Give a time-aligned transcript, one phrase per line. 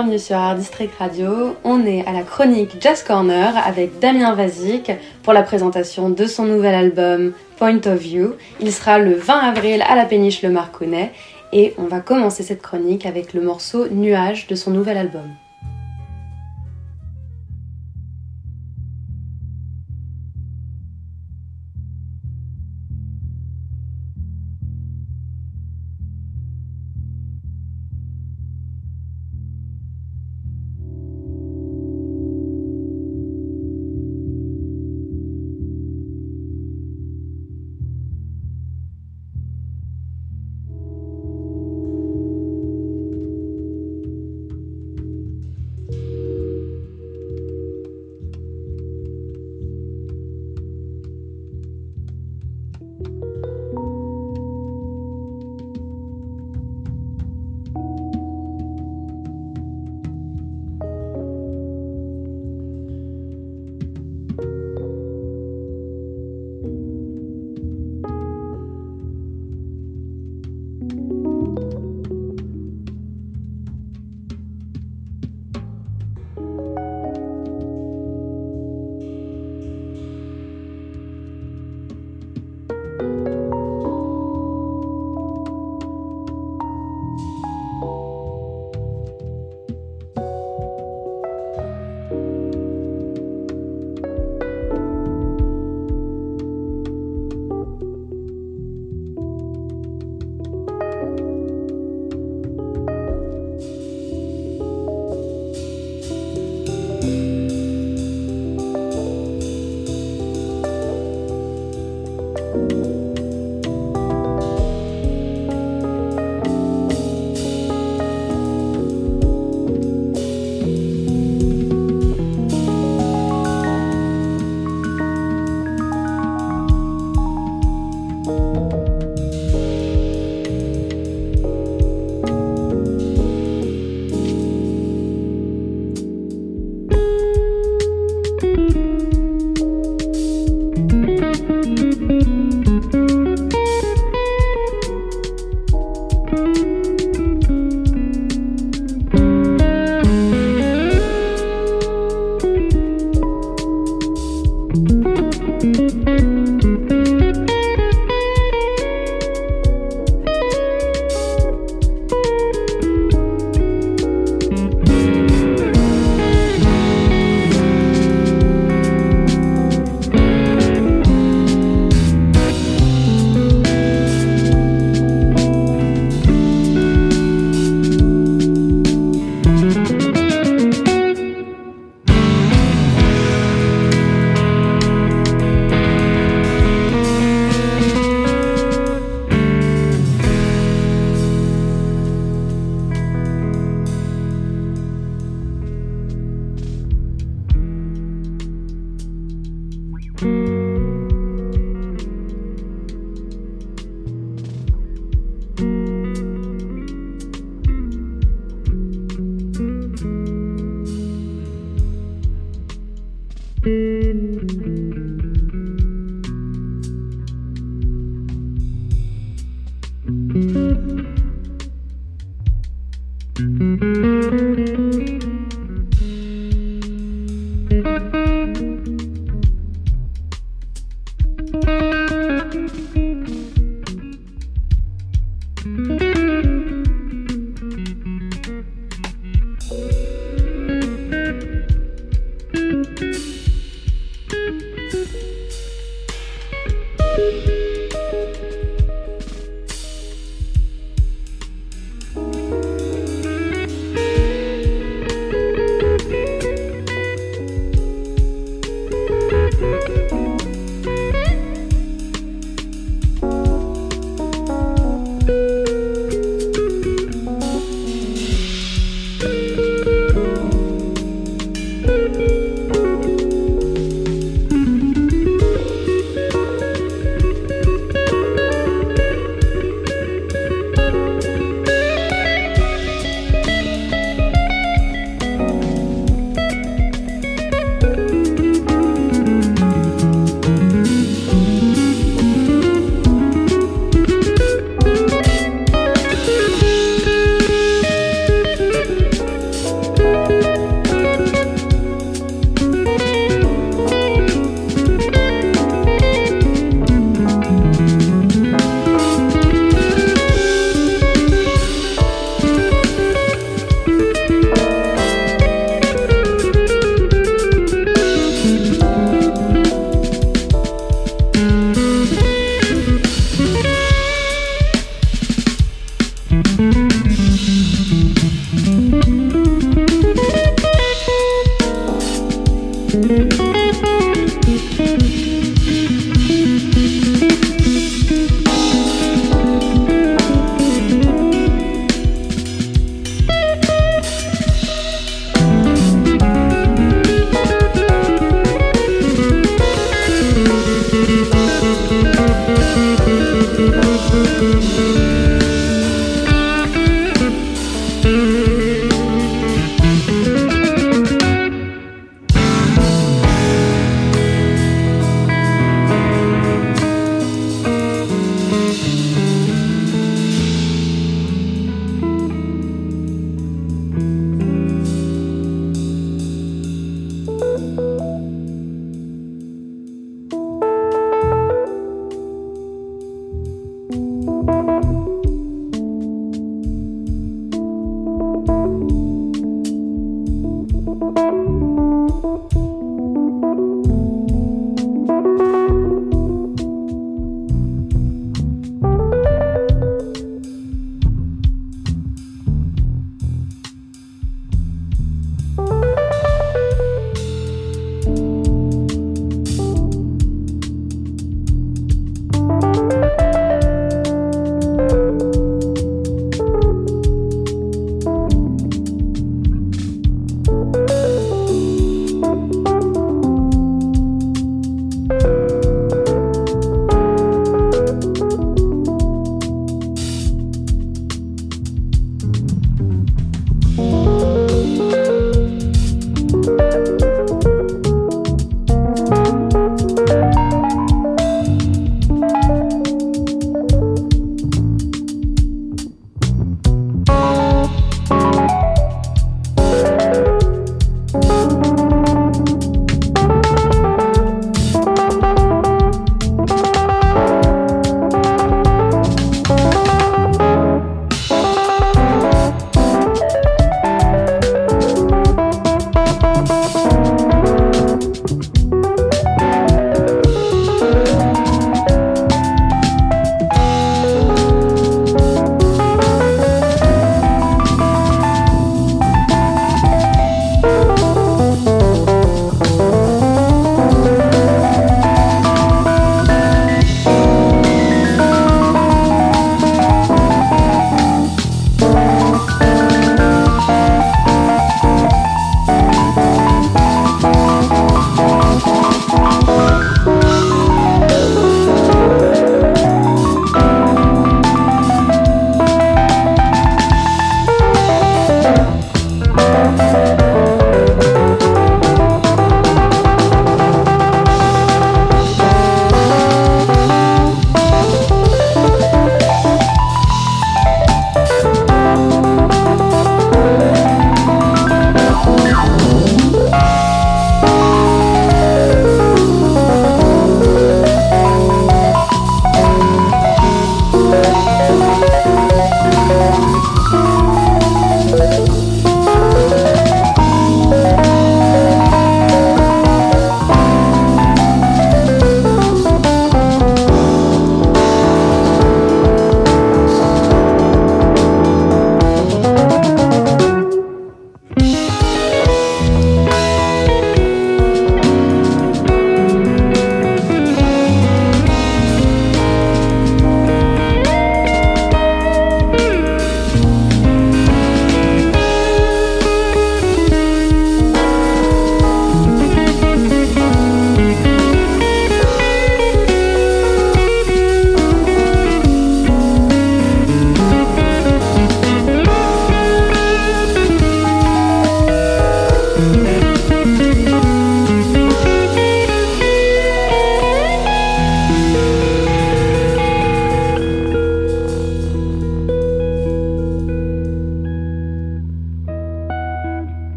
[0.00, 1.56] Bienvenue sur Art District Radio.
[1.62, 4.90] On est à la chronique Jazz Corner avec Damien Vazic
[5.22, 8.32] pour la présentation de son nouvel album Point of View.
[8.60, 11.12] Il sera le 20 avril à la péniche Le Marconnet
[11.52, 15.28] et on va commencer cette chronique avec le morceau Nuage de son nouvel album.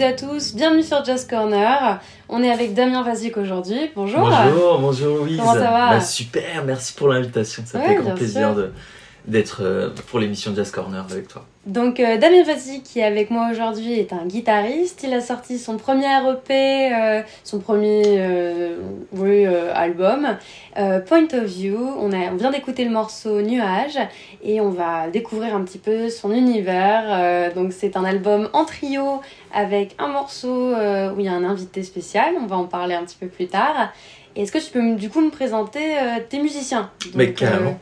[0.00, 2.00] Toutes et à tous, bienvenue sur Jazz Corner.
[2.30, 3.90] On est avec Damien Vazic aujourd'hui.
[3.94, 4.20] Bonjour.
[4.30, 5.36] Bonjour, bonjour Louise.
[5.38, 7.62] Comment ça va bah, Super, merci pour l'invitation.
[7.66, 8.54] Ça Ouais, fait grand plaisir sûr.
[8.54, 8.72] de-
[9.30, 11.44] d'être euh, pour l'émission Jazz Corner avec toi.
[11.66, 15.02] Donc euh, Damien Vazic qui est avec moi aujourd'hui est un guitariste.
[15.04, 18.20] Il a sorti son premier EP, euh, son premier
[19.12, 20.36] oui, album,
[20.74, 21.78] Point of View.
[21.78, 23.98] On, a, on vient d'écouter le morceau Nuage
[24.42, 27.52] et on va découvrir un petit peu son univers.
[27.54, 29.20] Donc c'est un album en trio
[29.54, 32.34] avec un morceau où il y a un invité spécial.
[32.40, 33.92] On va en parler un petit peu plus tard.
[34.34, 35.96] Est-ce que tu peux du coup me présenter
[36.28, 36.90] tes musiciens?
[37.14, 37.78] Mais carrément.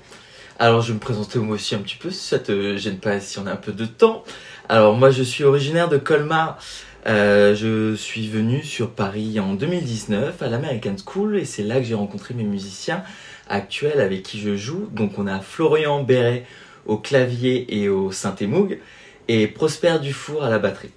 [0.61, 3.21] Alors je vais me présenter moi aussi un petit peu si ça te gêne pas
[3.21, 4.25] si on a un peu de temps.
[4.69, 6.59] Alors moi je suis originaire de Colmar.
[7.07, 11.85] Euh, je suis venu sur Paris en 2019 à l'American School et c'est là que
[11.85, 13.05] j'ai rencontré mes musiciens
[13.49, 14.89] actuels avec qui je joue.
[14.91, 16.45] Donc on a Florian Béret
[16.87, 18.81] au clavier et au synthé Moog
[19.29, 20.91] et Prosper Dufour à la batterie.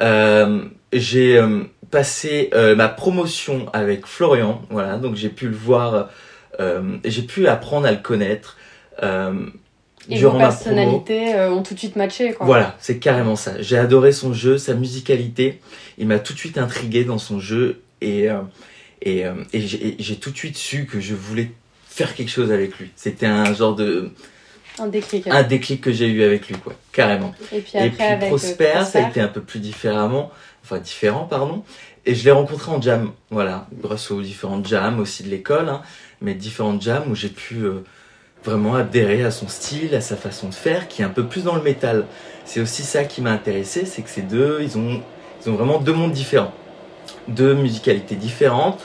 [0.00, 6.08] Euh, j'ai euh, passé ma promotion avec Florian, voilà, donc j'ai pu le voir,
[7.04, 8.56] j'ai pu apprendre à le connaître
[9.02, 9.46] euh,
[10.08, 10.54] Et vos durant ma promo.
[10.56, 12.32] personnalités euh, ont tout de suite matché.
[12.32, 12.46] Quoi.
[12.46, 13.60] Voilà, c'est carrément ça.
[13.60, 15.60] J'ai adoré son jeu, sa musicalité.
[15.98, 18.40] Il m'a tout de suite intrigué dans son jeu et, euh,
[19.02, 21.50] et, et j'ai et tout de suite su que je voulais
[21.88, 22.90] faire quelque chose avec lui.
[22.96, 24.10] C'était un genre de
[24.78, 25.26] Un déclic.
[25.28, 27.34] un déclic que j'ai eu avec lui, quoi, carrément.
[27.52, 30.30] Et puis Et après, puis avec Prosper, ça a été un peu plus différemment,
[30.62, 31.64] enfin différent, pardon.
[32.04, 35.80] Et je l'ai rencontré en jam, voilà, grâce aux différentes jams aussi de l'école, hein,
[36.20, 37.80] mais différentes jams où j'ai pu euh,
[38.46, 41.44] vraiment adhérer à son style, à sa façon de faire, qui est un peu plus
[41.44, 42.04] dans le métal.
[42.44, 45.02] C'est aussi ça qui m'a intéressé, c'est que ces deux, ils ont,
[45.46, 46.52] vraiment deux mondes différents,
[47.28, 48.80] deux musicalités différentes.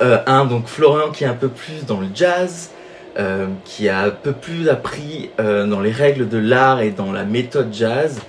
[0.00, 2.70] Euh, un, donc Florian qui est un peu plus dans le jazz,
[3.18, 7.12] euh, qui a un peu plus appris euh, dans les règles de l'art et dans
[7.12, 8.20] la méthode jazz.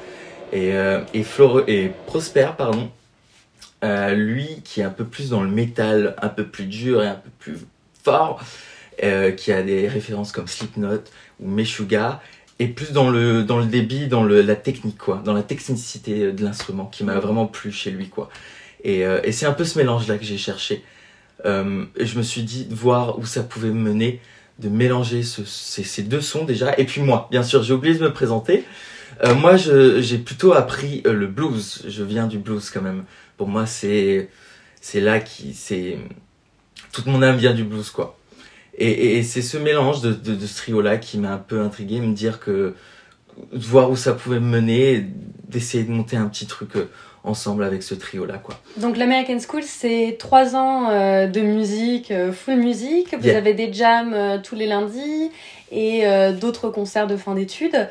[0.54, 0.74] Et,
[1.14, 2.90] et, Flore- et Prosper, pardon,
[4.14, 7.16] lui qui est un peu plus dans le métal, un peu plus dur et un
[7.16, 7.58] peu plus
[8.04, 8.42] fort,
[9.03, 11.03] euh, qui a des références comme Slipknot
[11.39, 12.22] ou Meshuggah,
[12.60, 16.31] et plus dans le, dans le débit, dans le, la technique, quoi, dans la technicité
[16.31, 18.10] de l'instrument qui m'a vraiment plu chez lui.
[18.10, 18.29] quoi.
[18.84, 20.84] Et, euh, et c'est un peu ce mélange-là que j'ai cherché.
[21.46, 24.20] Euh, je me suis dit de voir où ça pouvait me mener,
[24.60, 26.77] de mélanger ce- ces, deux sons déjà.
[26.77, 28.63] Et puis moi, bien sûr, j'ai oublié de me présenter.
[29.24, 31.84] Euh, moi, j'ai plutôt appris euh, le blues.
[31.88, 33.05] Je viens du blues quand même.
[33.38, 34.29] Pour moi, c'est
[34.81, 35.98] c'est là qui c'est
[36.91, 38.17] toute mon âme vient du blues quoi.
[38.78, 41.60] Et, et- et c'est ce mélange de, de, de ce trio-là qui m'a un peu
[41.62, 42.74] intrigué, me dire que
[43.54, 45.06] de voir où ça pouvait me mener,
[45.48, 46.90] d'essayer de monter un petit truc euh,
[47.24, 48.60] ensemble avec ce trio-là quoi.
[48.78, 53.13] Donc l'American School, c'est trois ans euh, de musique, euh, full musique.
[53.16, 53.38] Vous Yeah.
[53.38, 55.32] avez des jams euh, tous les lundis
[55.72, 56.04] et
[56.42, 57.88] d'autres concerts de fin d'études.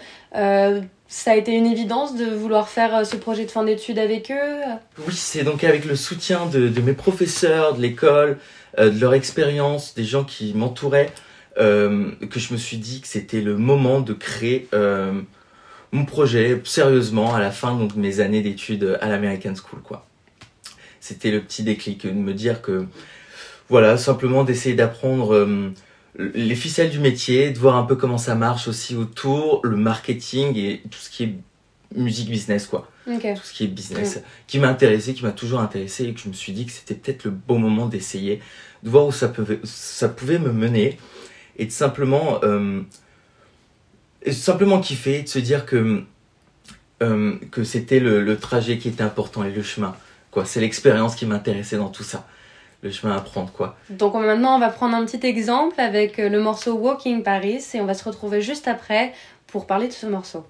[1.12, 4.30] Ça a été une évidence de vouloir faire euh, ce projet de fin d'études avec
[4.30, 4.60] eux?
[5.08, 8.38] Oui, c'est donc avec le soutien de, mes professeurs, de l'école,
[8.78, 11.10] euh, de leur expérience, des gens qui m'entouraient,
[11.58, 14.68] euh, que je me suis dit que c'était le moment de créer
[15.92, 19.80] mon projet sérieusement à la fin donc, de mes années d'études à l'American School.
[19.82, 20.06] quoi.
[21.00, 22.86] C'était le petit déclic, de me dire que,
[23.68, 25.72] voilà, simplement d'essayer d'apprendre
[26.18, 30.56] les ficelles du métier, de voir un peu comment ça marche aussi autour, le marketing
[30.56, 31.34] et tout ce qui est
[31.94, 32.90] musique business, quoi.
[33.34, 36.28] Tout ce qui est business, qui m'a intéressé, qui m'a toujours intéressé et que je
[36.28, 38.40] me suis dit que c'était peut-être le bon moment d'essayer,
[38.82, 40.98] de voir où ça pouvait, ça pouvait me mener
[41.56, 42.82] et de simplement, euh,
[44.22, 46.04] et simplement kiffer, de se dire que,
[47.02, 49.96] euh, que c'était le, le trajet qui était important et le chemin.
[50.30, 52.28] Quoi, c'est l'expérience qui m'intéressait dans tout ça,
[52.82, 53.76] le chemin à prendre quoi.
[53.90, 57.64] Donc on- maintenant, on va prendre un petit exemple avec euh, le morceau Walking Paris
[57.74, 59.12] et on va se retrouver juste après
[59.46, 60.44] pour parler de ce morceau.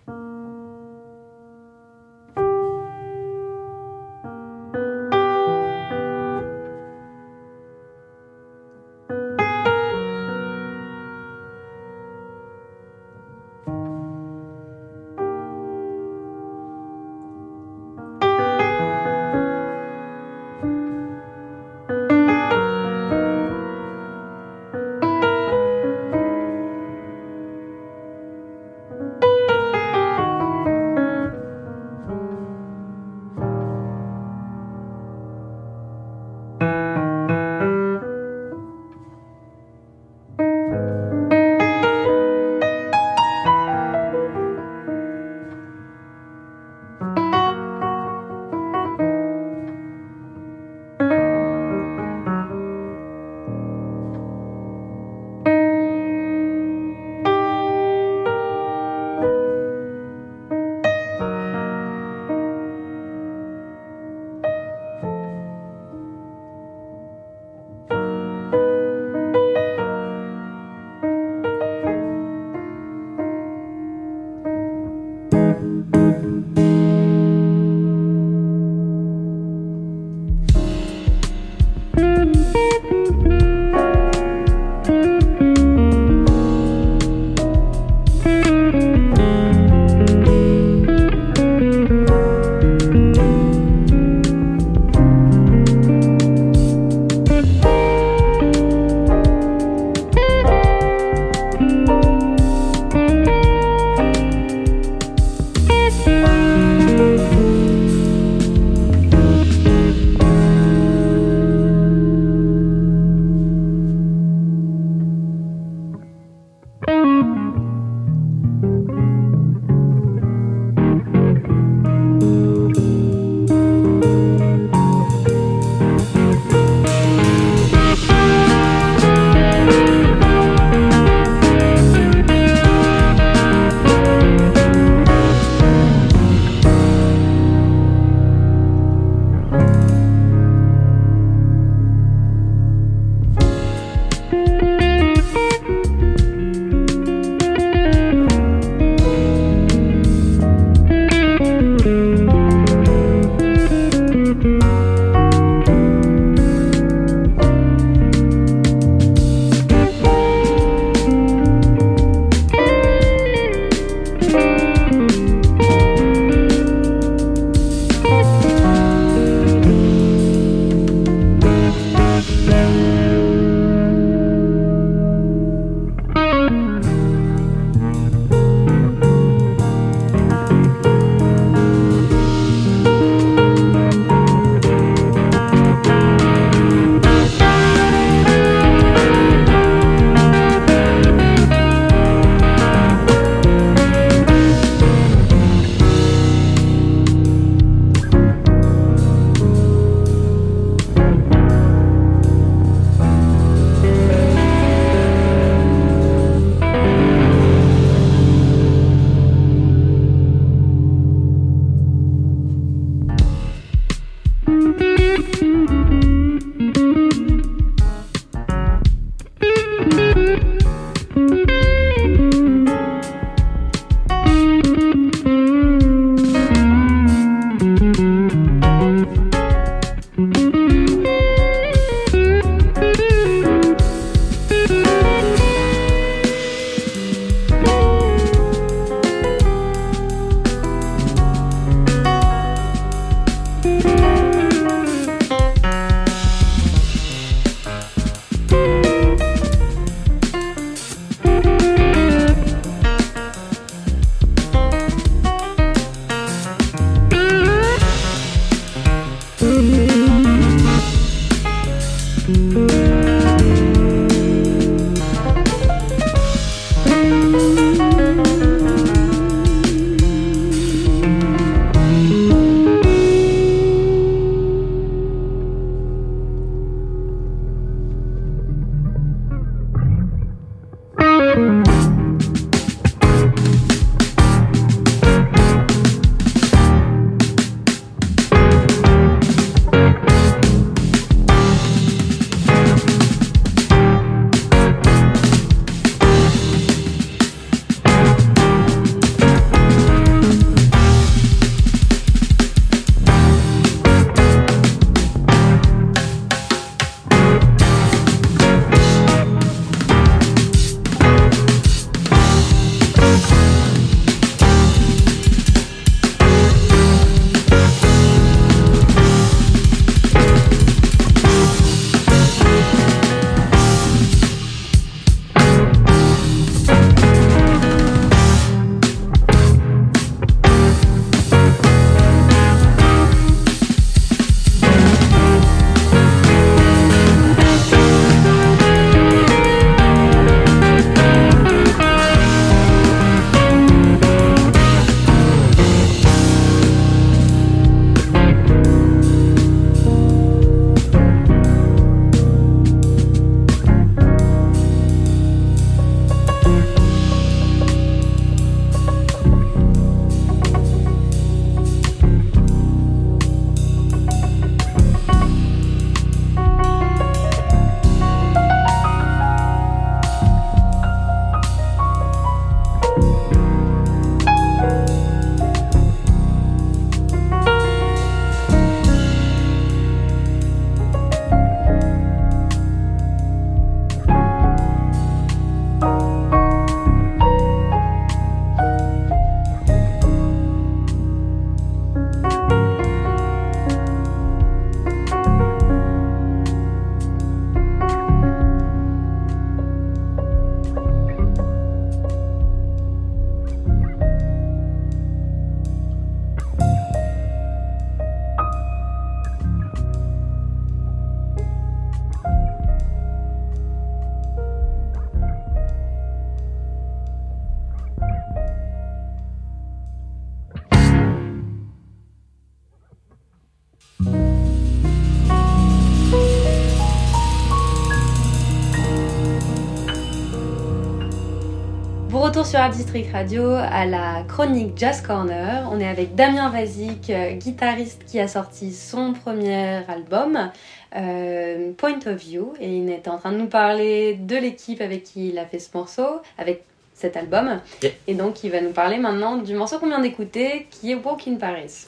[432.51, 435.69] Sur Art District Radio à la chronique Jazz Corner.
[435.71, 440.51] On est avec Damien Vazik, euh, guitariste qui a sorti son premier album,
[440.97, 445.05] euh, Point of View, et il est en train de nous parler de l'équipe avec
[445.05, 447.61] qui il a fait ce morceau, avec cet album.
[448.09, 451.29] Et donc il va nous parler maintenant du morceau qu'on vient d'écouter, qui est Walk
[451.29, 451.87] in Paris.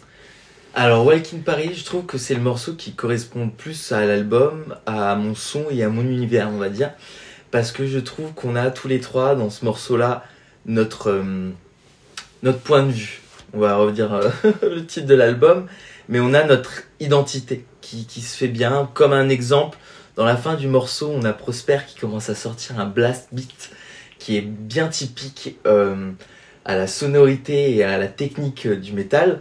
[0.77, 4.77] Alors Walk in Paris, je trouve que c'est le morceau qui correspond plus à l'album,
[4.87, 6.93] à mon son et à mon univers, on va dire
[7.53, 10.25] parce que je trouve qu'on a tous les trois dans ce morceau-là
[10.67, 11.51] notre, euh,
[12.43, 13.21] notre point de vue.
[13.53, 14.31] On va revenir euh,
[14.63, 15.67] le titre de l'album,
[16.09, 18.89] mais on a notre identité qui, qui, se fait bien.
[18.95, 19.79] Comme un exemple,
[20.17, 23.71] dans la fin du morceau, on a Prosper qui commence à sortir un blast beat
[24.19, 26.13] qui est bien typique euh,
[26.65, 29.41] à la sonorité et à la technique du métal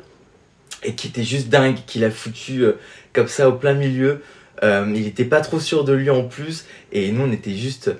[0.83, 2.65] et qui était juste dingue, qu'il a foutu
[3.13, 4.23] comme ça au plein milieu.
[4.63, 7.91] il était pas trop sûr de lui en plus et nous on était juste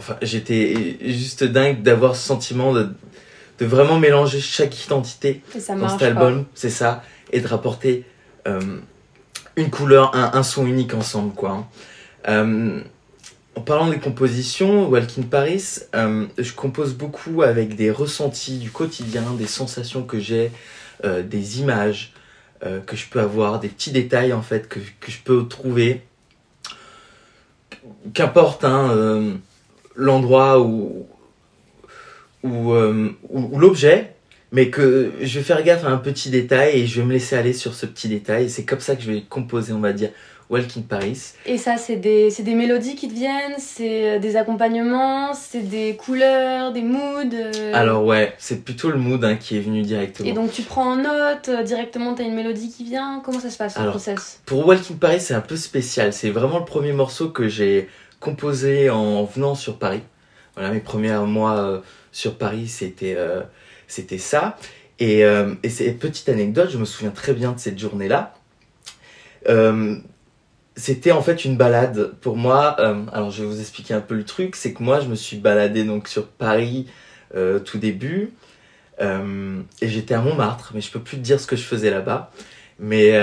[0.00, 2.88] enfin, j'étais juste dingue d'avoir ce sentiment de,
[3.58, 5.42] de, vraiment mélanger chaque identité
[5.78, 8.06] dans cet album, c'est ça, et de rapporter
[8.48, 8.78] euh,
[9.56, 11.68] une couleur, un, un, son unique ensemble, quoi.
[12.28, 12.80] Euh,
[13.56, 18.70] en parlant des compositions, Walk in Paris, euh, je compose beaucoup avec des ressentis du
[18.70, 20.50] quotidien, des sensations que j'ai,
[21.04, 22.12] des images,
[22.60, 26.02] que je peux avoir, des petits détails en fait que, que je peux trouver.
[28.12, 29.40] Qu'importe hein,
[29.94, 31.06] l'endroit où,
[32.42, 34.14] ou, euh, ou l'objet,
[34.52, 37.36] mais que je vais faire gaffe à un petit détail et je vais me laisser
[37.36, 38.44] aller sur ce petit détail.
[38.44, 40.10] Et c'est comme ça que je vais composer, on va dire,
[40.48, 41.34] Walking Paris.
[41.46, 45.60] Et ça, c'est des, c'est des mélodies qui te viennent, c'est euh, des accompagnements, c'est
[45.68, 47.30] des couleurs, des moods.
[47.32, 47.72] euh.
[47.72, 50.28] Alors ouais, c'est plutôt le mood hein, qui est venu directement.
[50.28, 53.50] Et donc tu prends en note, euh, directement t'as une mélodie qui vient, comment ça
[53.50, 54.40] se passe le process?
[54.44, 56.12] Pour Walking Paris, c'est un peu spécial.
[56.12, 57.88] C'est vraiment le premier morceau que j'ai
[58.20, 60.02] composé en venant sur Paris.
[60.54, 61.80] Voilà, mes premiers mois euh,
[62.12, 63.40] sur Paris, c'était euh,
[63.88, 64.56] c'était ça.
[64.98, 68.34] Et, euh, et c'est petite anecdote, je me souviens très bien de cette journée-là.
[70.76, 72.78] C'était en fait une balade pour moi.
[73.12, 75.36] alors je vais vous expliquer un peu le truc, c'est que moi je me suis
[75.36, 76.86] baladé donc sur Paris
[77.64, 78.32] tout début
[79.00, 82.30] et j'étais à Montmartre, mais je peux plus te dire ce que je faisais là-bas.
[82.78, 83.18] Mais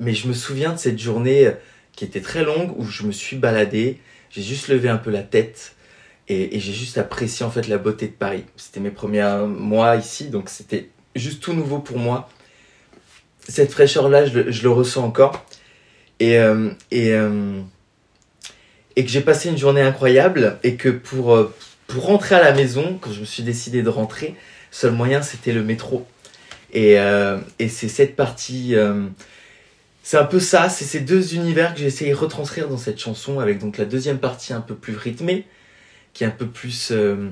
[0.00, 1.52] mais je me souviens de cette journée
[1.94, 4.00] qui était très longue où je me suis baladé,
[4.32, 5.74] j'ai juste levé un peu la tête
[6.28, 8.44] et, j'ai juste apprécié en fait la beauté de Paris.
[8.56, 12.28] C'était mes premiers mois ici, donc c'était juste tout nouveau pour moi.
[13.46, 15.44] Cette fraîcheur-là, je, le- ressens encore.
[16.20, 17.60] Et, euh, et, euh,
[18.96, 21.52] et que j'ai passé une journée incroyable et que pour, euh,
[21.86, 24.34] pour rentrer à la maison, quand je me suis décidé de rentrer,
[24.70, 26.06] seul moyen c'était le métro.
[26.72, 26.94] Et,
[27.58, 28.74] et c'est cette partie,
[30.02, 32.98] c'est un peu ça, c'est ces deux univers que j'ai essayé de retranscrire dans cette
[32.98, 35.46] chanson avec donc la deuxième partie un peu plus rythmée,
[36.12, 37.30] qui est un peu plus, euh,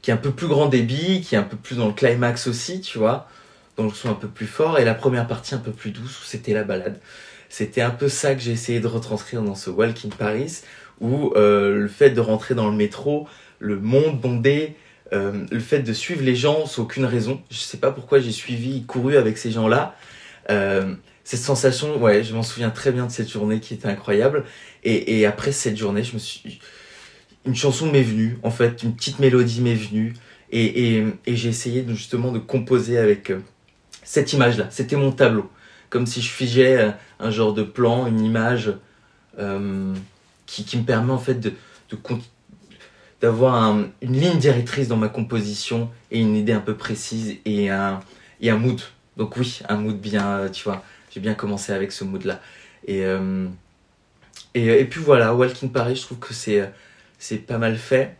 [0.00, 2.46] qui est un peu plus grand débit, qui est un peu plus dans le climax
[2.46, 3.28] aussi, tu vois,
[3.76, 6.20] dans le son un peu plus fort, et la première partie un peu plus douce
[6.22, 7.00] où c'était la balade.
[7.48, 10.60] C'était un peu ça que j'ai essayé de retranscrire dans ce Walk in Paris,
[11.00, 14.76] où euh, le fait de rentrer dans le métro, le monde bondé,
[15.12, 17.42] euh, le fait de suivre les gens sans aucune raison.
[17.50, 19.96] Je sais pas pourquoi j'ai suivi, couru avec ces gens-là.
[20.50, 24.44] Euh, cette sensation, ouais, je m'en souviens très bien de cette journée qui était incroyable.
[24.84, 26.60] Et, après cette journée, je me suis,
[27.46, 30.14] une chanson m'est venue, en fait, une petite mélodie m'est venue,
[30.52, 33.40] et, j'ai essayé justement de composer avec euh,
[34.02, 34.68] cette image-là.
[34.70, 35.50] C'était mon tableau,
[35.88, 38.74] comme si je figeais euh, un genre de plan, une image
[39.38, 39.94] euh,
[40.46, 41.48] qui, me permet en fait
[43.22, 47.70] d'avoir un- une ligne directrice dans ma composition et une idée un peu précise et
[47.70, 48.00] un,
[48.42, 48.80] mood.
[49.16, 50.84] Donc oui, un mood bien, tu vois,
[51.14, 52.40] j'ai bien commencé avec ce mood-là.
[52.88, 53.46] Et, euh,
[54.54, 56.72] et, puis voilà, Walking Paris, je trouve que c'est,
[57.20, 58.16] c'est pas mal fait.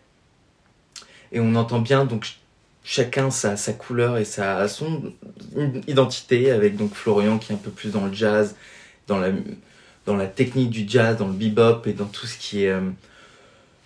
[1.33, 2.39] Et on entend bien donc ch-
[2.85, 5.13] chacun sa, sa couleur et sa, son
[5.89, 8.55] identité avec donc Florian qui est un peu plus dans le jazz,
[9.09, 9.31] dans la,
[10.07, 12.81] dans la technique du jazz, dans le bebop et dans tout ce qui est, euh,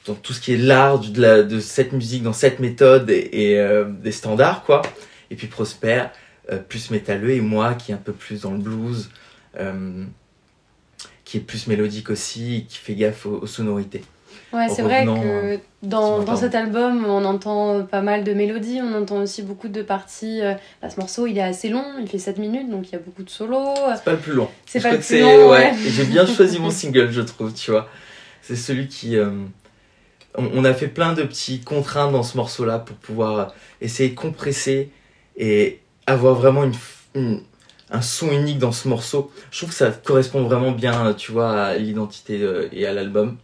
[0.07, 3.57] dans tout ce qui est l'art de, la- de cette musique, dans cette méthode et,
[3.59, 4.83] euh, des standards quoi.
[5.31, 6.05] Et puis Prosper,
[6.57, 9.11] plus métalleux et moi qui est un peu plus dans le blues,
[9.59, 10.05] euh,
[11.25, 14.03] qui est plus mélodique aussi, qui fait gaffe aux, aux sonorités.
[14.53, 18.81] Ouais, c'est vrai que euh, dans, dans cet album, on entend pas mal de mélodies,
[18.83, 20.41] on entend aussi beaucoup de parties.
[20.41, 22.97] euh, bah, ce morceau, il est assez long, il fait 7 minutes, donc il y
[22.97, 23.75] a beaucoup de solos.
[23.95, 24.49] C'est pas le plus long.
[24.65, 25.71] C'est pas le plus long, ouais.
[25.71, 25.75] ouais.
[25.87, 27.91] Et J'ai bien choisi mon single, je trouve, tu vois.
[28.41, 29.17] C'est celui qui.
[29.17, 29.31] euh,
[30.35, 34.15] on, on a fait plein de petits contraintes dans ce morceau-là pour pouvoir essayer de
[34.15, 34.91] compresser
[35.37, 36.65] et avoir vraiment
[37.15, 37.41] une,
[37.91, 39.31] un son unique dans ce morceau.
[39.51, 43.37] Je trouve que ça correspond vraiment bien, tu vois, à l'identité euh, et à l'album.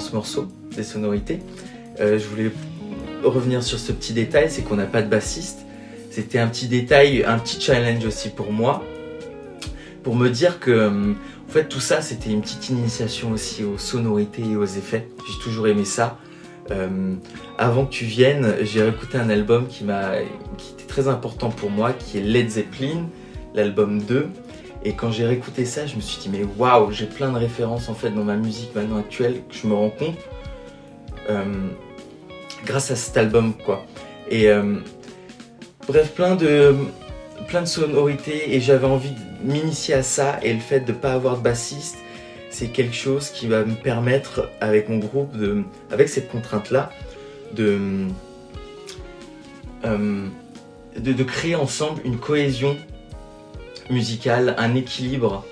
[0.00, 1.38] Ce morceau, des sonorités.
[2.00, 2.50] Euh, je voulais
[3.22, 5.60] revenir sur ce petit détail, c'est qu'on n'a pas de bassiste.
[6.10, 8.82] C'était un petit détail, un petit challenge aussi pour moi,
[10.02, 11.12] pour me dire que euh,
[11.48, 15.08] en fait tout ça c'était une petite initiation aussi aux sonorités et aux effets.
[15.26, 16.18] J'ai toujours aimé ça.
[16.70, 17.14] Euh,
[17.58, 20.12] avant que tu viennes, j'ai écouté un album qui m'a,
[20.56, 23.08] qui était très important pour moi, qui est Led Zeppelin,
[23.54, 24.28] l'album 2.
[24.84, 27.88] Et quand j'ai réécouté ça, je me suis dit, mais waouh, j'ai plein de références
[27.88, 30.16] en fait dans ma musique maintenant actuelle que je me rends compte
[31.28, 31.44] euh,
[32.64, 33.84] grâce à cet album quoi.
[34.30, 34.76] Et euh,
[35.86, 36.74] bref, plein de,
[37.48, 40.96] plein de sonorités et j'avais envie de m'initier à ça et le fait de ne
[40.96, 41.98] pas avoir de bassiste,
[42.50, 45.34] c'est quelque chose qui va me permettre avec mon groupe,
[45.90, 46.90] avec cette contrainte là,
[47.54, 47.78] de,
[49.84, 50.26] euh,
[50.98, 52.76] de, de créer ensemble une cohésion
[53.90, 55.44] musical, un équilibre,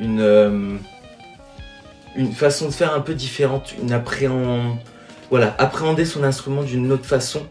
[0.00, 0.76] une, euh,
[2.16, 4.78] une façon de faire un peu différente, une appréhend...
[5.30, 7.42] voilà, appréhender son instrument d'une autre façon.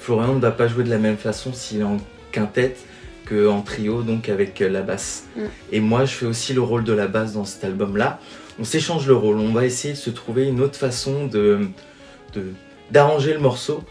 [0.00, 1.98] Florian ne va pas jouer de la même façon s'il est en
[2.32, 2.78] quintette
[3.28, 5.26] qu'en trio, donc avec la basse.
[5.36, 5.40] Mm.
[5.72, 8.20] Et moi, je fais aussi le rôle de la basse dans cet album-là.
[8.58, 11.68] On s'échange le rôle, on va essayer de se trouver une autre façon de
[12.90, 13.82] d'arranger le morceau.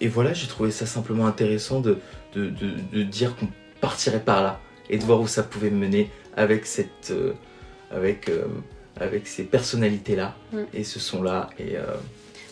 [0.00, 1.98] Et voilà, j'ai trouvé ça simplement intéressant de,
[2.34, 3.48] de, de dire qu'on
[3.80, 4.60] partirait par là
[4.90, 7.32] et de voir où ça pouvait mener avec cette euh,
[7.90, 8.44] avec euh,
[9.00, 10.58] avec ces personnalités là mm.
[10.72, 11.96] et ce son là et euh,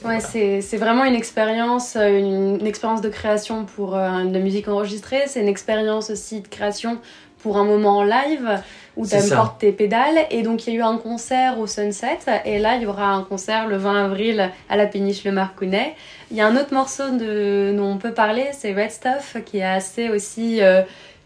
[0.05, 5.23] Ouais, c'est vraiment une expérience, une, expérience de création pour de musique enregistrée.
[5.29, 6.99] C'est une expérience aussi de création
[7.39, 8.61] pour un moment en live
[8.97, 10.27] où tu apportes tes pédales.
[10.33, 12.19] Et donc, il y a eu un concert au Sunset.
[12.45, 15.95] Et là, il y aura un concert le 20 avril à la péniche Le Marcounet.
[16.33, 19.59] Il y a un autre morceau de, dont on peut parler, c'est Red Stuff, qui
[19.59, 20.61] est assez aussi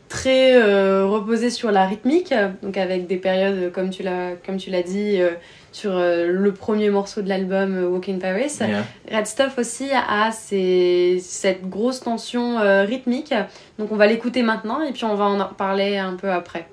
[0.09, 2.33] très euh, reposé sur la rythmique,
[2.63, 5.31] donc avec des périodes, comme tu l'as, comme tu l'as dit, euh,
[5.73, 8.59] sur euh, le premier morceau de l'album Walk in Paris.
[9.11, 13.35] Red Stuff aussi a cette grosse tension rythmique,
[13.79, 16.69] donc on va l'écouter maintenant et puis on va en parler un peu après.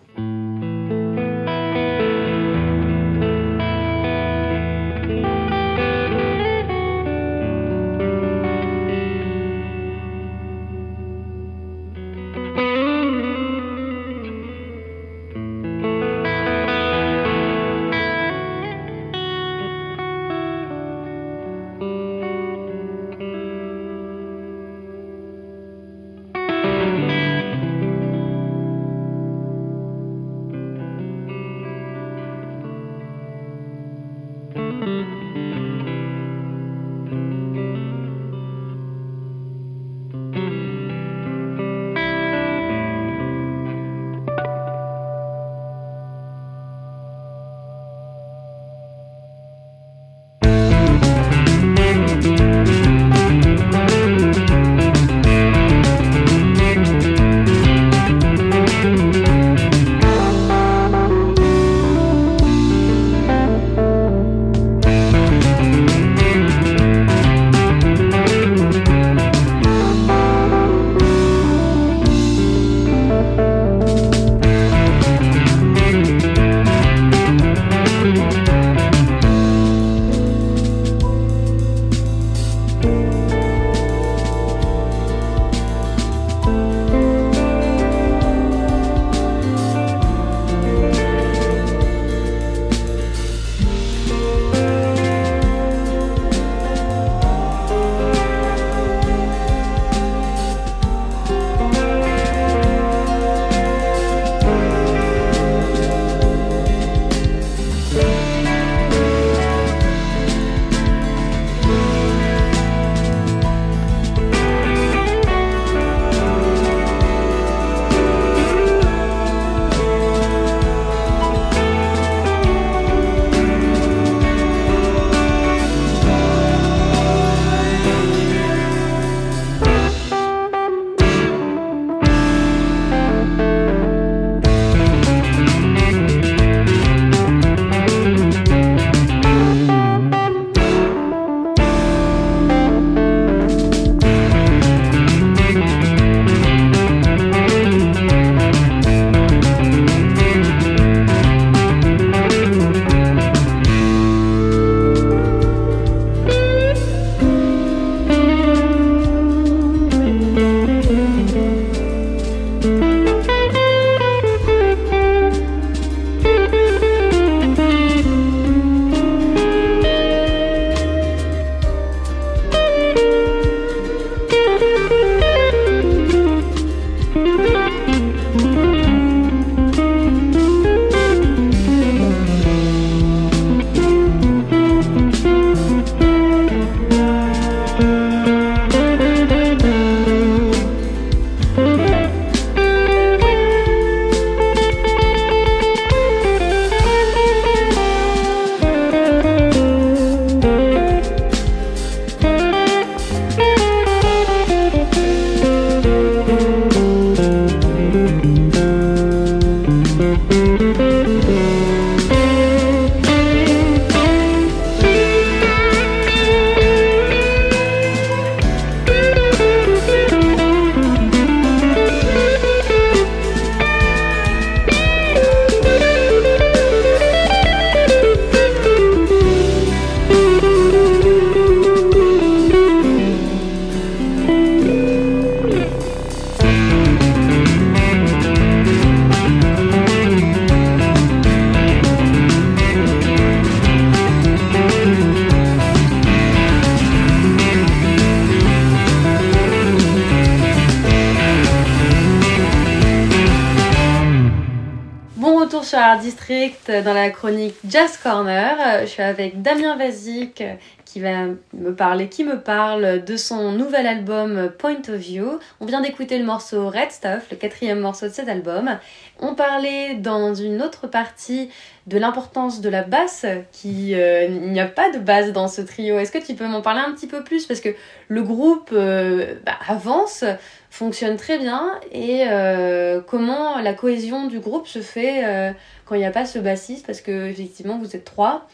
[256.67, 258.81] Dans la chronique Jazz Corner.
[258.81, 260.43] Je suis avec Damien Vazic
[260.85, 265.39] qui va me parler, qui me parle de son nouvel album Point of View.
[265.59, 268.77] On vient d'écouter le morceau Red Stuff, le quatrième morceau de cet album.
[269.19, 271.49] On parlait dans une autre partie
[271.87, 275.97] de l'importance de la basse, qui euh, n'y a pas de basse dans ce trio.
[275.97, 277.47] Est-ce que tu peux m'en parler un petit peu plus?
[277.47, 277.69] Parce que
[278.07, 280.23] le groupe euh, bah, avance,
[280.69, 285.53] fonctionne très bien et euh, comment la cohésion du groupe se fait
[285.93, 288.47] quand il n'y a pas ce bassiste parce que effectivement vous êtes trois,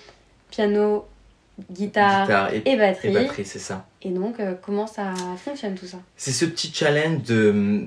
[0.52, 1.08] piano,
[1.72, 3.08] guitare, et, batterie.
[3.08, 3.86] Et batterie, c'est ça.
[4.02, 6.00] Et donc, comment ça fonctionne tout ça?
[6.18, 7.86] C'est ce petit challenge de,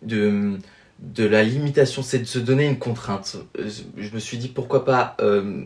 [0.00, 0.58] de,
[1.00, 3.36] de la limitation, c'est de se donner une contrainte.
[3.58, 5.64] Je me suis dit pourquoi pas euh,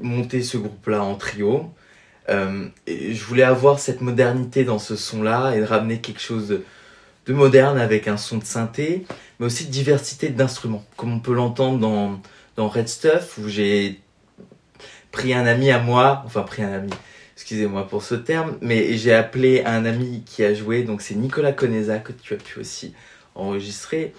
[0.00, 1.70] monter ce groupe-là en trio.
[2.28, 6.64] Euh, et je voulais avoir cette modernité dans ce son-là et ramener quelque chose de,
[7.32, 9.06] moderne avec un son de synthé,
[9.38, 12.20] mais aussi de diversité d'instruments, comme on peut l'entendre dans,
[12.68, 14.00] Red Stuff, où j'ai
[15.12, 16.90] pris un ami à moi, enfin pris un ami,
[17.36, 21.52] excusez-moi pour ce terme, mais j'ai appelé un ami qui a joué, donc c'est Nicolas
[21.52, 22.94] Conesa que tu as pu aussi
[23.34, 24.12] enregistrer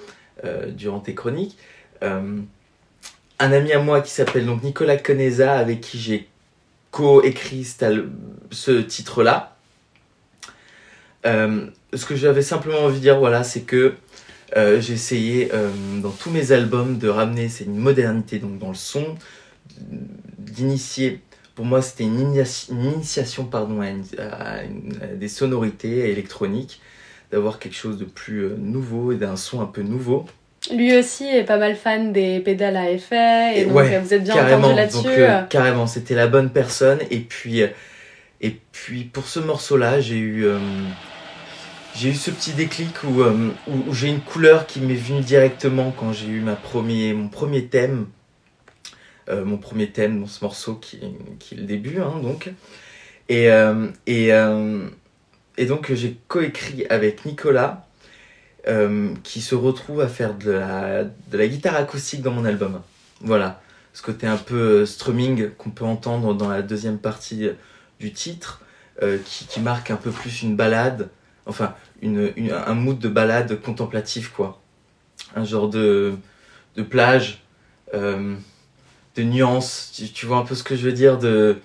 [0.44, 1.58] euh, durant tes chroniques.
[2.04, 2.40] Euh,
[3.40, 6.28] un ami à moi qui s'appelle donc Nicolas Conesa, avec qui j'ai
[6.92, 7.66] co-écrit
[8.52, 9.56] ce titre-là.
[11.26, 13.96] Euh, ce que j'avais simplement envie de dire, voilà, c'est que
[14.56, 15.50] j'ai essayé
[16.02, 19.16] dans tous mes albums de ramener c'est une modernité donc dans le son,
[20.38, 21.22] d'initier.
[21.56, 22.34] Pour moi, c'était une,
[22.70, 24.64] initiation pardon, à,
[25.16, 26.82] des sonorités électroniques
[27.32, 30.26] d'avoir quelque chose de plus euh, nouveau et d'un son un peu nouveau.
[30.72, 34.24] Lui aussi est pas mal fan des pédales à effet et, donc euh, vous êtes
[34.24, 35.08] bien entendu là-dessus.
[35.08, 37.62] Euh, carrément, c'était la bonne personne et puis
[38.42, 40.46] et puis pour ce morceau-là, j'ai eu
[41.96, 46.14] j'ai eu ce petit déclic où, où, j'ai une couleur qui m'est venue directement quand
[46.14, 48.08] j'ai eu ma premier, mon premier thème.
[49.30, 51.00] mon premier thème dans ce morceau qui,
[51.40, 52.52] qui est le début, hein, donc.
[53.30, 53.50] Et,
[55.58, 57.88] et donc j'ai coécrit avec Nicolas,
[58.68, 62.82] euh, qui se retrouve à faire de la, de la guitare acoustique dans mon album.
[63.22, 63.60] Voilà,
[63.92, 67.50] ce côté un peu euh, strumming qu'on peut entendre dans la deuxième partie
[68.00, 68.62] du titre,
[69.02, 71.10] euh, qui, marque un peu plus une balade,
[71.46, 74.62] enfin une, un mood de balade contemplatif quoi.
[75.36, 76.14] Un genre de,
[76.76, 77.44] de plage,
[77.94, 81.58] de nuances, tu, tu, vois un peu ce que je veux dire, de...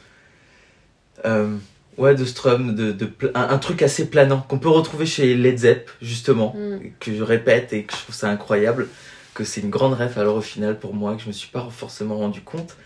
[1.99, 5.91] Ouais, de Strum, de, de un, truc assez planant qu'on peut retrouver chez Led Zepp,
[6.03, 6.91] justement, mm.
[7.01, 8.89] que je répète et que je trouve ça incroyable,
[9.33, 11.67] que c'est une grande ref alors au final pour moi, que je me suis pas
[11.71, 12.77] forcément rendu compte.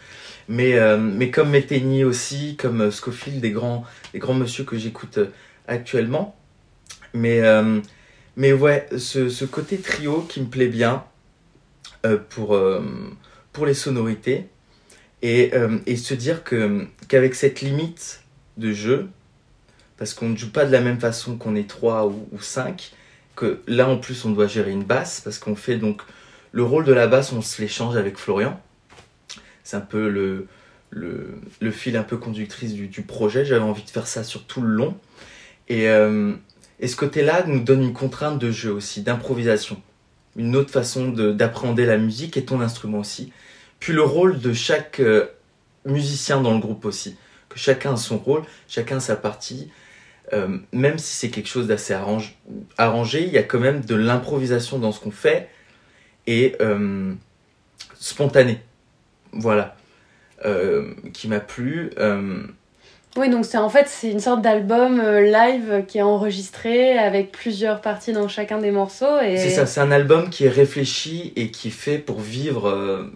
[0.49, 4.79] Mais, euh, mais comme Metheny aussi, comme euh, Scofield, des grands, des grands monsieur que
[4.79, 5.27] j'écoute euh,
[5.67, 6.37] actuellement.
[7.15, 7.43] Mais,
[8.37, 11.05] mais ouais, ce, ce, côté trio qui me plaît bien
[12.31, 12.59] pour,
[13.53, 14.47] pour les sonorités
[15.23, 15.53] et,
[15.87, 18.23] et se dire que qu'avec cette limite
[18.57, 19.09] de jeu,
[19.99, 22.93] parce qu'on ne joue pas de la même façon qu'on est 3 ou, ou 5,
[23.37, 26.03] que là en plus on doit gérer une basse, parce qu'on fait donc
[26.53, 28.61] le rôle de la basse, on se l'échange avec Florian.
[29.63, 30.47] C'est un peu le,
[30.91, 34.69] le, fil un peu conductrice du, projet, j'avais envie de faire ça sur tout le
[34.69, 34.97] long.
[35.69, 36.35] Et, euh,
[36.81, 39.81] et ce côté-là nous donne une contrainte de jeu aussi, d'improvisation.
[40.37, 43.33] Une autre façon d'appréhender la musique et ton instrument aussi.
[43.81, 45.27] Puis le rôle de chaque euh,
[45.85, 47.17] musicien dans le groupe aussi
[47.49, 49.71] que chacun a son rôle, chacun sa partie.
[50.33, 54.79] Euh, même si c'est quelque chose d'assez arrangé, il y a quand même de l'improvisation
[54.79, 55.49] dans ce qu'on fait
[56.29, 57.13] et euh,
[57.99, 58.61] spontané.
[59.33, 59.77] Voilà.
[61.13, 61.91] Qui m'a plu.
[63.17, 67.81] Oui, donc c'est en fait c'est une sorte d'album live qui est enregistré avec plusieurs
[67.81, 69.19] parties dans chacun des morceaux.
[69.21, 69.37] Et...
[69.37, 73.11] C'est ça, c'est un album qui est réfléchi et qui est fait pour vivre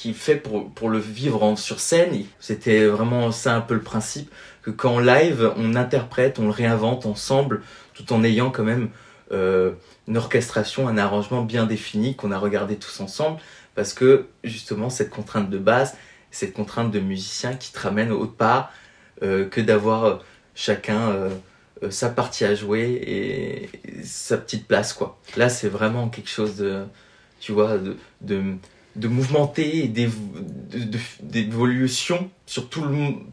[0.00, 2.24] qui fait pour, pour le vivre sur scène.
[2.38, 4.30] C'était vraiment ça un peu le principe,
[4.62, 7.60] que quand on live, on interprète, on le réinvente ensemble,
[7.92, 8.88] tout en ayant quand même
[9.30, 9.72] euh,
[10.08, 13.40] une orchestration, un arrangement bien défini qu'on a regardé tous ensemble,
[13.74, 15.94] parce que justement cette contrainte de base,
[16.30, 18.79] cette contrainte de musicien qui te ramène part euh,
[19.20, 20.22] que d'avoir
[20.54, 21.30] chacun
[21.82, 25.18] euh, sa partie à jouer et, sa petite place quoi.
[25.36, 26.84] Là c'est vraiment quelque chose de,
[27.40, 27.96] tu vois, de,
[28.96, 29.88] de mouvementer et
[31.22, 32.68] d'évolution sur,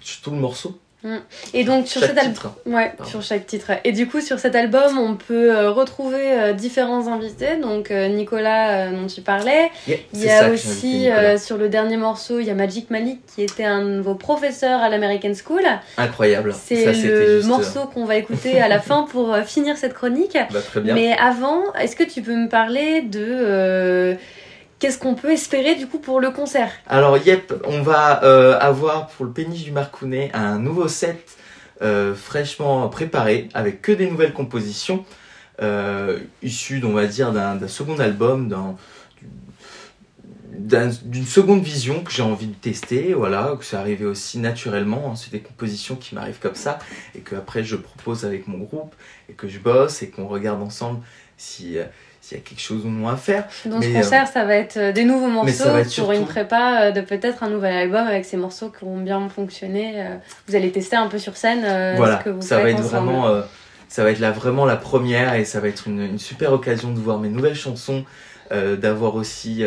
[0.02, 0.80] sur tout le morceau.
[1.04, 1.18] Mm.
[1.54, 3.72] Et donc sur cet album, ouais, sur chaque titre.
[3.84, 7.58] Et du coup sur cet album, on peut euh, retrouver euh, différents invités.
[7.58, 9.70] Donc euh, Nicolas dont tu parlais.
[9.88, 13.64] il y a aussi sur le dernier morceau, il y a Magic Malik qui était
[13.64, 15.64] un de vos professeurs à l'American School.
[15.98, 16.54] Incroyable.
[16.58, 20.38] C'est le morceau qu'on va écouter à la fin pour finir cette chronique.
[20.50, 20.96] Bah, très bien.
[20.96, 24.16] Mais avant, est-ce que tu peux me parler de
[24.80, 26.72] Qu'est-ce qu'on peut espérer du coup pour le concert?
[26.86, 31.36] Alors, yep, on va euh, avoir pour le péniche du Marcounet un nouveau set
[31.82, 35.04] euh, fraîchement préparé avec que des nouvelles compositions
[35.64, 38.78] euh, issues, on va dire, d'un second album,
[40.52, 45.16] d'une seconde vision que j'ai envie de tester, voilà, que c'est arrivé aussi naturellement, hein.
[45.16, 46.78] c'est des compositions qui m'arrivent comme ça,
[47.16, 48.94] et que après je propose avec mon groupe,
[49.28, 51.00] et que je bosse, et qu'on regarde ensemble
[51.38, 51.78] si,
[52.28, 53.46] s'il y a quelque chose ou non à faire.
[53.66, 57.00] Dans ce concert, ça va être euh, des nouveaux morceaux pour une prépa euh, de
[57.00, 59.94] peut-être un nouvel album avec ces morceaux qui ont bien fonctionné.
[59.96, 60.16] Euh,
[60.48, 61.62] vous allez tester un peu sur scène
[61.96, 63.42] voilà, ce que vous ça va être vraiment,
[63.88, 66.92] ça va être là vraiment la première et ça va être une, une super occasion
[66.92, 68.04] de voir mes nouvelles chansons,
[68.52, 69.64] d'avoir aussi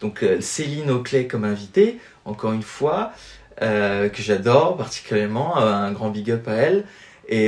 [0.00, 3.12] donc Céline Auclay comme invitée, encore une fois,
[3.60, 6.84] que j'adore particulièrement, un grand big up à elle.
[7.28, 7.46] Et,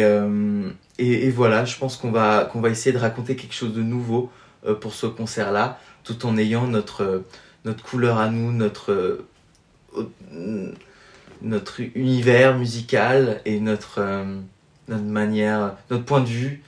[0.99, 3.83] et, et voilà, je pense qu'on va, qu'on va essayer de raconter quelque chose de
[3.83, 4.47] nouveau euh,
[4.81, 7.27] pour ce concert-là, tout en ayant notre, euh,
[7.65, 10.75] notre couleur à nous, notre, euh,
[11.43, 14.25] notre univers musical et notre,
[14.89, 16.63] notre manière, notre point de vue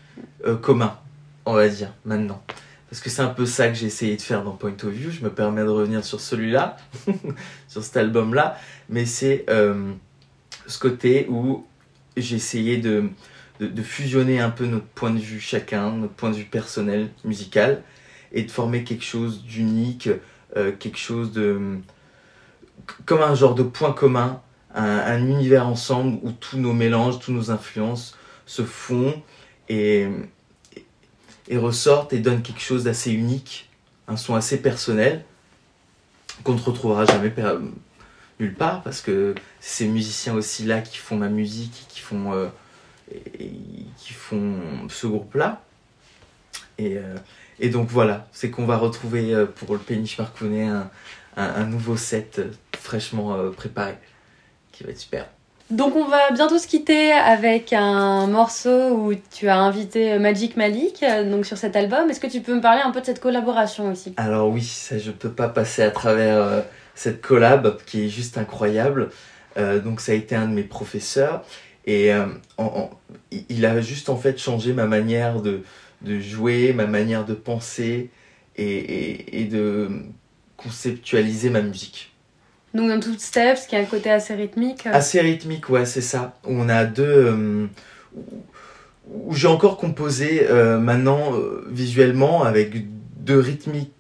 [0.63, 0.97] commun,
[1.45, 2.43] on va dire, maintenant.
[2.89, 5.11] Parce que c'est un peu ça que j'ai essayé de faire dans Point of View.
[5.11, 6.77] Je me permets de revenir sur celui-là,
[7.69, 8.59] sur cet album-là.
[8.89, 11.67] Mais c'est ce côté où
[12.17, 13.11] j'ai essayé de,
[13.61, 17.83] de, fusionner un peu notre point de vue chacun, notre point de vue personnel, musical,
[18.33, 20.09] et de former quelque chose d'unique,
[20.57, 21.79] euh, quelque chose de...
[23.05, 24.41] comme un genre de point commun,
[24.75, 29.21] un, univers ensemble où tous nos mélanges, tous nos influences se font
[29.69, 30.07] et,
[31.49, 33.69] et, ressortent et donnent quelque chose d'assez unique,
[34.07, 35.25] un son assez personnel
[36.45, 37.33] qu'on ne retrouvera jamais
[38.39, 42.33] nulle part parce que ces musiciens aussi là qui font ma musique, qui font...
[42.33, 42.49] Euh,
[43.13, 43.51] et,
[43.97, 44.57] qui font
[44.89, 45.63] ce groupe-là.
[46.79, 47.17] Et, euh,
[47.59, 50.91] et, donc voilà, c'est qu'on va retrouver euh, pour le péniche Marcounet un,
[51.37, 53.95] un, nouveau set euh, fraîchement préparé
[54.73, 55.27] qui va être super.
[55.71, 61.05] Donc on va bientôt se quitter avec un morceau où tu as invité Magic Malik
[61.31, 62.11] donc sur cet album.
[62.11, 64.13] Est-ce que tu peux me parler un peu de cette collaboration aussi?
[64.17, 66.65] Alors oui, ça, je ne peux pas passer à travers
[66.97, 69.11] cette collab qui est juste incroyable.
[69.57, 71.45] donc ça a été un de mes professeurs
[71.87, 72.27] et euh,
[73.49, 75.63] il a juste en fait changé ma manière de,
[76.03, 78.11] de jouer, ma manière de penser
[78.57, 79.89] et, et, de
[80.57, 82.13] conceptualiser ma musique.
[82.75, 84.87] Donc dans tout steps, qui a un côté assez rythmique.
[84.87, 84.93] Euh.
[84.93, 86.39] Assez rythmique, ouais, c'est ça.
[86.45, 87.05] On a deux...
[87.05, 87.67] Euh,
[89.13, 90.47] où j'ai encore composé
[90.79, 91.33] maintenant
[91.69, 92.75] visuellement avec
[93.17, 93.93] deux rythmiques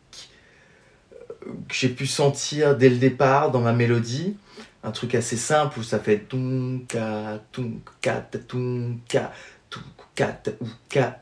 [1.41, 4.37] que j'ai pu sentir dès le départ dans ma mélodie
[4.83, 9.33] un truc assez simple où ça fait tunka, tunka, tunka,
[9.69, 11.21] tunka, tunka,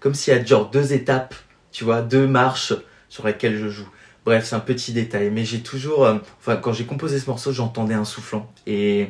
[0.00, 1.34] comme s'il y a genre deux étapes,
[1.72, 2.74] tu vois, deux marches
[3.08, 3.88] sur lesquelles je joue.
[4.24, 7.52] Bref, c'est un petit détail, mais j'ai toujours, euh, enfin, quand j'ai composé ce morceau,
[7.52, 9.08] j'entendais un soufflant et,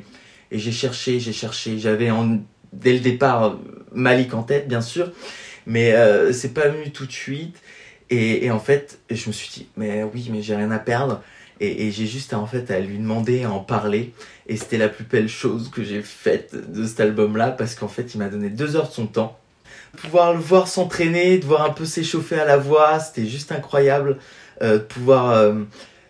[0.53, 2.11] et j'ai cherché, j'ai cherché, j'avais
[2.73, 3.59] dès le départ
[3.93, 5.11] Malik en tête, bien sûr,
[5.67, 7.61] mais euh, c'est pas venu tout de suite.
[8.11, 11.23] Et, en fait, je me suis dit, mais oui, mais j'ai rien à perdre.
[11.61, 14.13] Et, j'ai juste en fait à lui demander, à en parler.
[14.47, 18.15] Et c'était la plus belle chose que j'ai faite de cet album-là parce qu'en fait
[18.15, 19.39] il m'a donné deux heures de son temps.
[19.97, 24.19] Pouvoir le voir s'entraîner, de voir un peu s'échauffer à la voix, c'était juste incroyable.
[24.63, 25.55] Euh, pouvoir euh,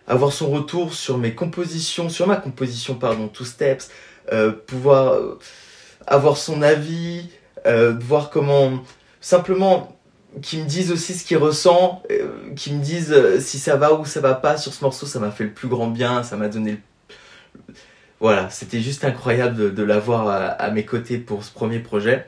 [0.07, 3.89] avoir son retour sur mes compositions, sur ma composition, pardon, Two Steps.
[4.31, 5.19] Euh, pouvoir
[6.05, 7.29] avoir son avis,
[7.65, 8.83] voir comment
[9.21, 9.98] simplement
[10.41, 13.93] qui me disent aussi ce qu'ils ressent, euh, qui me disent euh, si ça va
[13.93, 16.37] ou ça va pas sur ce morceau, ça m'a fait le plus grand bien, ça
[16.37, 16.79] m'a donné
[18.19, 22.27] Voilà, c'était juste incroyable de, l'avoir à, mes côtés pour ce premier projet.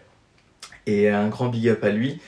[0.87, 2.19] Et un grand big up à lui.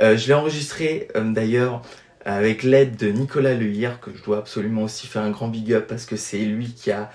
[0.00, 1.82] Euh, je l'ai enregistré d'ailleurs
[2.24, 5.86] avec l'aide de Nicolas Lehir, que je dois absolument aussi faire un grand big up
[5.88, 7.10] parce que c'est lui qui a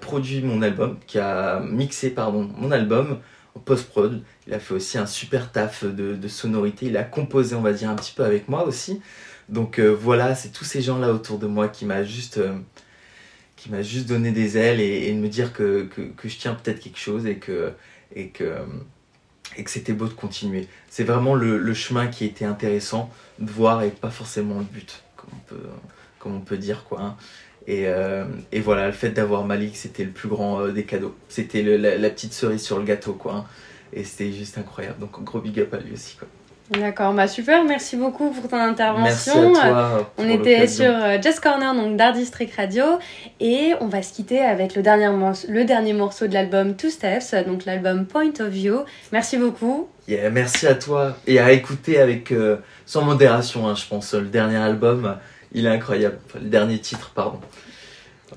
[0.00, 3.18] produit mon album, qui a mixé pardon, mon album
[3.54, 4.22] en post-prod.
[4.48, 6.86] Il a fait aussi un super taf de, sonorité.
[6.86, 9.02] Il a composé, on va dire, un petit peu avec moi aussi.
[9.50, 12.54] Donc euh, voilà, c'est tous ces gens-là autour de moi qui m'a juste, euh,
[14.06, 15.86] donné des ailes et, me dire que,
[16.16, 17.72] que, je tiens peut-être quelque chose et que,
[18.16, 18.54] et que,
[19.58, 20.66] et que c'était beau de continuer.
[20.88, 25.02] C'est vraiment le, chemin qui était intéressant de voir et pas forcément le but,
[26.18, 27.02] comme on peut, dire quoi.
[27.02, 27.16] Hein.
[27.66, 31.14] Et, euh, et, voilà, le fait d'avoir Malik, c'était le plus grand des cadeaux.
[31.28, 33.34] C'était la, la, petite cerise sur le gâteau, quoi.
[33.34, 33.44] Hein.
[33.92, 34.98] Et c'était juste incroyable.
[34.98, 36.16] Donc, gros big up à lui aussi.
[36.16, 36.28] Quoi.
[36.70, 39.52] D'accord, bah super, merci beaucoup pour ton intervention.
[39.52, 42.84] Merci à toi on était sur euh, Just Corner, donc d'Art District Radio,
[43.40, 46.90] et on va se quitter avec le dernier, morceau, le dernier morceau de l'album Two
[46.90, 48.80] Steps, donc l'album Point of View.
[49.12, 49.88] Merci beaucoup.
[50.30, 54.58] merci à toi, et à écouter avec, euh, sans modération, hein, je pense, le dernier
[54.58, 55.16] album
[55.52, 56.18] il est incroyable.
[56.26, 57.40] Enfin, le dernier titre, pardon.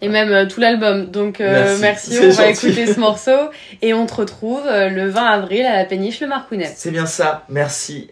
[0.02, 1.08] Et même euh, tout l'album.
[1.12, 2.68] Donc euh, Merci, merci, on va gentil.
[2.68, 3.50] écouter ce morceau
[3.82, 6.72] et on te retrouve euh, le 20 avril à la péniche Le Marcounet.
[6.76, 8.12] C'est bien ça, merci.